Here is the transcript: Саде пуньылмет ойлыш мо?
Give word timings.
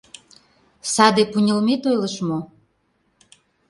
Саде 0.93 1.23
пуньылмет 1.31 1.81
ойлыш 1.89 2.15
мо? 2.27 2.39